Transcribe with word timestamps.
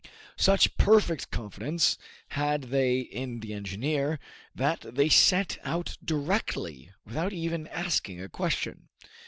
Such 0.39 0.77
perfect 0.77 1.29
confidence 1.29 1.95
had 2.29 2.63
they 2.71 3.01
in 3.01 3.41
the 3.41 3.53
engineer, 3.53 4.17
that 4.55 4.81
they 4.95 5.09
set 5.09 5.59
out 5.63 5.95
directly, 6.03 6.89
without 7.05 7.33
even 7.33 7.67
asking 7.67 8.19
a 8.19 8.27
question. 8.27 8.87